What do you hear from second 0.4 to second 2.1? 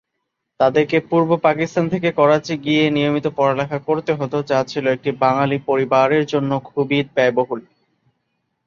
তাদেরকে পূর্ব পাকিস্তান থেকে